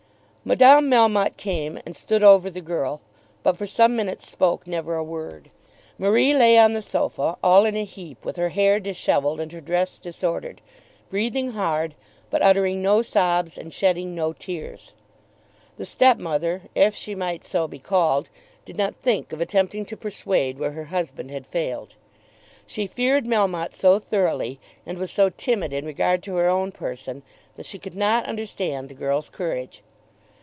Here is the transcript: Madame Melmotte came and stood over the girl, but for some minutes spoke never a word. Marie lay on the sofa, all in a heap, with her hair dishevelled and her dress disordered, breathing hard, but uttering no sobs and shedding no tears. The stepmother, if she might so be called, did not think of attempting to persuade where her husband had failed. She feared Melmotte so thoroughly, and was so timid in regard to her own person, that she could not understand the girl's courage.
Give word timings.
Madame 0.43 0.89
Melmotte 0.89 1.37
came 1.37 1.79
and 1.85 1.95
stood 1.95 2.23
over 2.23 2.49
the 2.49 2.61
girl, 2.61 2.99
but 3.43 3.55
for 3.55 3.67
some 3.67 3.95
minutes 3.95 4.27
spoke 4.27 4.65
never 4.65 4.95
a 4.95 5.03
word. 5.03 5.51
Marie 5.99 6.33
lay 6.33 6.57
on 6.57 6.73
the 6.73 6.81
sofa, 6.81 7.37
all 7.43 7.63
in 7.63 7.75
a 7.77 7.83
heap, 7.85 8.25
with 8.25 8.37
her 8.37 8.49
hair 8.49 8.79
dishevelled 8.79 9.39
and 9.39 9.51
her 9.51 9.61
dress 9.61 9.99
disordered, 9.99 10.59
breathing 11.11 11.51
hard, 11.51 11.93
but 12.31 12.41
uttering 12.41 12.81
no 12.81 13.03
sobs 13.03 13.55
and 13.55 13.71
shedding 13.71 14.15
no 14.15 14.33
tears. 14.33 14.93
The 15.77 15.85
stepmother, 15.85 16.63
if 16.73 16.95
she 16.95 17.13
might 17.13 17.45
so 17.45 17.67
be 17.67 17.77
called, 17.79 18.27
did 18.65 18.75
not 18.77 18.95
think 18.95 19.31
of 19.31 19.41
attempting 19.41 19.85
to 19.85 19.95
persuade 19.95 20.57
where 20.57 20.71
her 20.71 20.85
husband 20.85 21.29
had 21.29 21.45
failed. 21.45 21.93
She 22.65 22.87
feared 22.87 23.25
Melmotte 23.25 23.75
so 23.75 23.99
thoroughly, 23.99 24.59
and 24.87 24.97
was 24.97 25.11
so 25.11 25.29
timid 25.29 25.71
in 25.71 25.85
regard 25.85 26.23
to 26.23 26.35
her 26.37 26.49
own 26.49 26.71
person, 26.71 27.21
that 27.57 27.67
she 27.67 27.77
could 27.77 27.95
not 27.95 28.25
understand 28.25 28.89
the 28.89 28.95
girl's 28.95 29.29
courage. 29.29 29.83